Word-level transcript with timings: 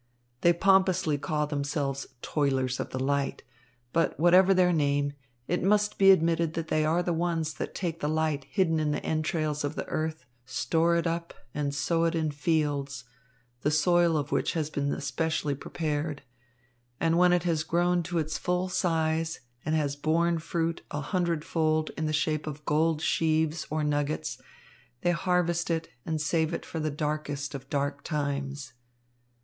They 0.41 0.51
pompously 0.51 1.19
call 1.19 1.45
themselves 1.45 2.07
Toilers 2.23 2.79
of 2.79 2.89
the 2.89 2.97
Light. 2.97 3.43
But 3.93 4.19
whatever 4.19 4.51
their 4.51 4.73
name, 4.73 5.13
it 5.47 5.61
must 5.61 5.99
be 5.99 6.09
admitted 6.09 6.55
that 6.55 6.69
they 6.69 6.83
are 6.83 7.03
the 7.03 7.13
ones 7.13 7.53
that 7.53 7.75
take 7.75 7.99
the 7.99 8.09
light 8.09 8.45
hidden 8.49 8.79
in 8.79 8.89
the 8.89 9.05
entrails 9.05 9.63
of 9.63 9.75
the 9.75 9.85
earth, 9.89 10.25
store 10.43 10.95
it 10.95 11.05
up, 11.05 11.35
and 11.53 11.75
sow 11.75 12.05
it 12.05 12.15
in 12.15 12.31
fields, 12.31 13.03
the 13.61 13.69
soil 13.69 14.17
of 14.17 14.31
which 14.31 14.53
has 14.53 14.71
been 14.71 14.91
especially 14.91 15.53
prepared; 15.53 16.23
and 16.99 17.15
when 17.19 17.31
it 17.31 17.43
has 17.43 17.61
grown 17.61 18.01
to 18.01 18.17
its 18.17 18.39
full 18.39 18.69
size 18.69 19.41
and 19.63 19.75
has 19.75 19.95
borne 19.95 20.39
fruit 20.39 20.81
a 20.89 20.99
hundredfold 21.01 21.91
in 21.95 22.07
the 22.07 22.11
shape 22.11 22.47
of 22.47 22.65
gold 22.65 23.03
sheaves 23.03 23.67
or 23.69 23.83
nuggets, 23.83 24.41
they 25.01 25.11
harvest 25.11 25.69
it 25.69 25.89
and 26.07 26.19
save 26.19 26.55
it 26.55 26.65
for 26.65 26.79
the 26.79 26.89
darkest 26.89 27.53
of 27.53 27.69
dark 27.69 28.03
times." 28.03 28.73